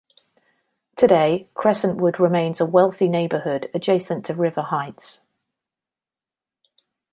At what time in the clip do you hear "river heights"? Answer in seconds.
4.33-5.27